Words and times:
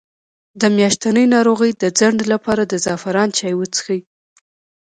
د 0.61 0.63
میاشتنۍ 0.77 1.25
ناروغۍ 1.35 1.71
د 1.81 1.83
ځنډ 1.99 2.19
لپاره 2.33 2.63
د 2.67 2.73
زعفران 2.85 3.29
چای 3.37 3.53
وڅښئ 3.55 3.99